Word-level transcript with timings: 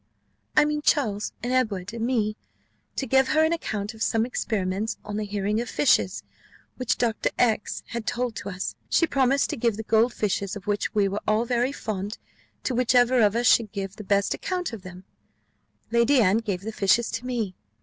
"I 0.57 0.65
mean 0.65 0.81
Charles, 0.81 1.31
and 1.43 1.53
Edward, 1.53 1.93
and 1.93 2.03
me, 2.03 2.35
to 2.95 3.05
give 3.05 3.27
her 3.27 3.43
an 3.43 3.53
account 3.53 3.93
of 3.93 4.01
some 4.01 4.25
experiments, 4.25 4.97
on 5.05 5.17
the 5.17 5.25
hearing 5.25 5.61
of 5.61 5.69
fishes, 5.69 6.23
which 6.77 6.97
Dr. 6.97 7.29
X 7.37 7.83
had 7.89 8.07
told 8.07 8.35
to 8.37 8.49
us: 8.49 8.73
she 8.89 9.05
promised 9.05 9.51
to 9.51 9.57
give 9.57 9.77
the 9.77 9.83
gold 9.83 10.11
fishes, 10.11 10.55
of 10.55 10.65
which 10.65 10.91
we 10.95 11.07
were 11.07 11.21
all 11.27 11.45
very 11.45 11.71
fond, 11.71 12.17
to 12.63 12.73
whichever 12.73 13.21
of 13.21 13.35
us 13.35 13.45
should 13.45 13.71
give 13.71 13.95
the 13.97 14.03
best 14.03 14.33
account 14.33 14.73
of 14.73 14.81
them 14.81 15.03
Lady 15.91 16.19
Anne 16.19 16.37
gave 16.39 16.61
the 16.63 16.71
fishes 16.71 17.11
to 17.11 17.25
me." 17.27 17.53